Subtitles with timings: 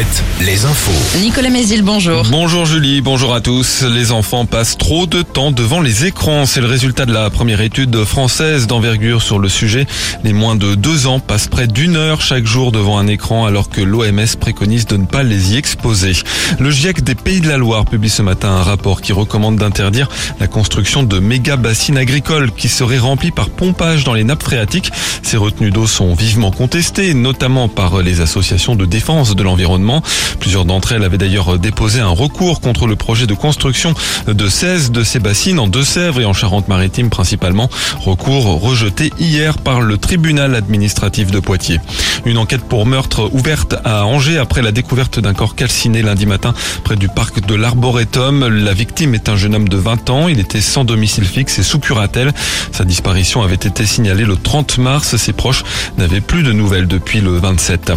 [0.00, 1.18] Alouette, les infos.
[1.20, 2.24] Nicolas Mézil, bonjour.
[2.30, 3.82] Bonjour Julie, bonjour à tous.
[3.82, 6.46] Les enfants passent trop de temps devant les écrans.
[6.46, 9.86] C'est le résultat de la première étude française d'envergure sur le sujet.
[10.24, 13.68] Les moins de deux ans passent près d'une heure chaque jour devant un écran alors
[13.68, 16.12] que l'OMS préconise de ne pas les y exposer.
[16.58, 20.08] Le GIEC des Pays de la Loire publie ce matin un rapport qui recommande d'interdire
[20.38, 24.92] la construction de méga bassines agricoles qui seraient remplies par pompage dans les nappes phréatiques.
[25.22, 29.89] Ces retenues d'eau sont vivement contestées, notamment par les associations de défense de l'environnement.
[30.38, 33.94] Plusieurs d'entre elles avaient d'ailleurs déposé un recours contre le projet de construction
[34.26, 37.68] de 16 de ces bassines en Deux-Sèvres et en Charente-Maritime principalement.
[38.00, 41.80] Recours rejeté hier par le tribunal administratif de Poitiers.
[42.24, 46.54] Une enquête pour meurtre ouverte à Angers après la découverte d'un corps calciné lundi matin
[46.84, 48.46] près du parc de l'Arboretum.
[48.46, 50.28] La victime est un jeune homme de 20 ans.
[50.28, 52.32] Il était sans domicile fixe et sous curatelle.
[52.72, 55.16] Sa disparition avait été signalée le 30 mars.
[55.16, 55.64] Ses proches
[55.98, 57.92] n'avaient plus de nouvelles depuis le 27.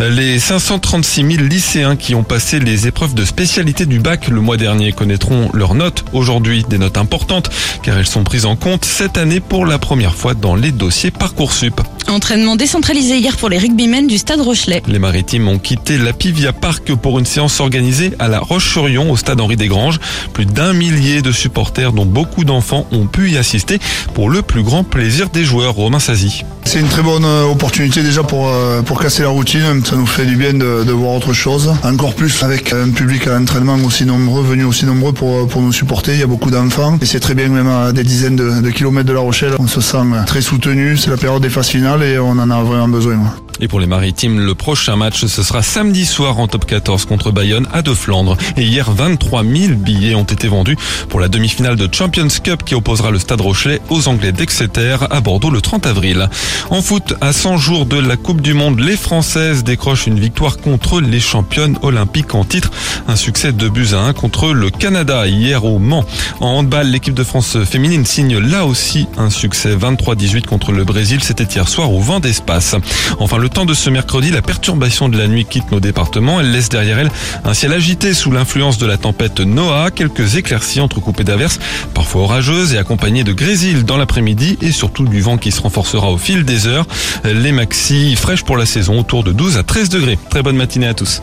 [0.00, 4.56] Les 536 000 lycéens qui ont passé les épreuves de spécialité du bac le mois
[4.56, 7.50] dernier connaîtront leurs notes aujourd'hui, des notes importantes
[7.82, 11.10] car elles sont prises en compte cette année pour la première fois dans les dossiers
[11.10, 11.80] Parcoursup.
[12.14, 14.84] Entraînement décentralisé hier pour les rugbymen du stade Rochelet.
[14.86, 19.16] Les maritimes ont quitté la Pivia Park pour une séance organisée à la Roche-sur-Yon au
[19.16, 19.98] stade Henri Desgranges.
[20.32, 23.80] Plus d'un millier de supporters dont beaucoup d'enfants ont pu y assister
[24.14, 25.74] pour le plus grand plaisir des joueurs.
[25.74, 26.44] Romain Sazi.
[26.66, 29.84] C'est une très bonne euh, opportunité déjà pour, euh, pour casser la routine.
[29.84, 31.74] Ça nous fait du bien de, de voir autre chose.
[31.82, 35.62] Encore plus avec un public à l'entraînement aussi nombreux, venus aussi nombreux pour, euh, pour
[35.62, 36.12] nous supporter.
[36.14, 36.96] Il y a beaucoup d'enfants.
[37.02, 39.54] Et c'est très bien même à des dizaines de, de kilomètres de La Rochelle.
[39.58, 40.96] On se sent très soutenu.
[40.96, 43.18] C'est la période des phases finales et on en a vraiment besoin.
[43.68, 47.66] Pour les maritimes, le prochain match, ce sera samedi soir en top 14 contre Bayonne
[47.72, 48.36] à De Flandre.
[48.56, 50.76] Et hier, 23 000 billets ont été vendus
[51.08, 55.20] pour la demi-finale de Champions Cup qui opposera le Stade Rochelet aux Anglais d'Exeter à
[55.20, 56.28] Bordeaux le 30 avril.
[56.70, 60.58] En foot, à 100 jours de la Coupe du Monde, les Françaises décrochent une victoire
[60.58, 62.70] contre les championnes olympiques en titre.
[63.08, 66.04] Un succès de buts à 1 contre le Canada hier au Mans.
[66.40, 71.22] En handball, l'équipe de France féminine signe là aussi un succès 23-18 contre le Brésil.
[71.22, 72.76] C'était hier soir au vent d'espace.
[73.18, 76.40] Enfin, le temps de ce mercredi, la perturbation de la nuit quitte nos départements.
[76.40, 77.10] Elle laisse derrière elle
[77.44, 79.92] un ciel agité sous l'influence de la tempête Noah.
[79.92, 81.60] Quelques éclaircies entrecoupées d'averses,
[81.94, 86.10] parfois orageuses et accompagnées de grésil dans l'après-midi et surtout du vent qui se renforcera
[86.10, 86.86] au fil des heures.
[87.22, 90.18] Les maxi fraîches pour la saison autour de 12 à 13 degrés.
[90.30, 91.22] Très bonne matinée à tous.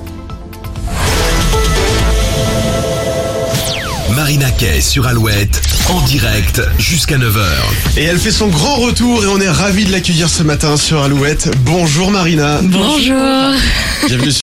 [4.16, 7.46] Marina Kay sur Alouette, en direct jusqu'à 9h.
[7.98, 11.02] Et elle fait son grand retour et on est ravis de l'accueillir ce matin sur
[11.02, 11.50] Alouette.
[11.60, 12.60] Bonjour Marina.
[12.62, 13.52] Bonjour.
[14.08, 14.32] Bienvenue